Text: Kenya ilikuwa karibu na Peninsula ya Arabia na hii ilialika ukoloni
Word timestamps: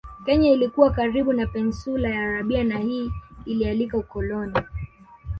Kenya 0.25 0.51
ilikuwa 0.51 0.89
karibu 0.91 1.33
na 1.33 1.45
Peninsula 1.47 2.09
ya 2.09 2.21
Arabia 2.23 2.63
na 2.63 2.77
hii 2.77 3.11
ilialika 3.45 3.97
ukoloni 3.97 4.53